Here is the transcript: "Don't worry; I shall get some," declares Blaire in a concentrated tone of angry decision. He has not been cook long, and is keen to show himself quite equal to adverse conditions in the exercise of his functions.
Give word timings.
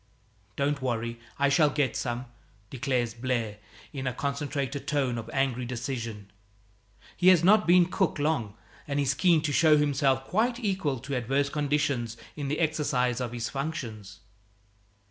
"Don't 0.55 0.81
worry; 0.81 1.19
I 1.37 1.49
shall 1.49 1.69
get 1.69 1.95
some," 1.95 2.25
declares 2.71 3.13
Blaire 3.13 3.59
in 3.93 4.07
a 4.07 4.13
concentrated 4.13 4.87
tone 4.87 5.19
of 5.19 5.29
angry 5.31 5.63
decision. 5.63 6.31
He 7.15 7.27
has 7.27 7.43
not 7.43 7.67
been 7.67 7.85
cook 7.85 8.17
long, 8.17 8.55
and 8.87 8.99
is 8.99 9.13
keen 9.13 9.43
to 9.43 9.51
show 9.53 9.77
himself 9.77 10.23
quite 10.25 10.59
equal 10.59 10.97
to 11.01 11.15
adverse 11.15 11.49
conditions 11.49 12.17
in 12.35 12.47
the 12.47 12.59
exercise 12.59 13.21
of 13.21 13.31
his 13.31 13.47
functions. 13.49 14.21